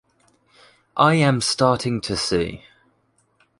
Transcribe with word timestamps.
I 0.97 1.13
am 1.13 1.41
starting 1.41 2.01
to 2.01 2.17
see. 2.17 2.63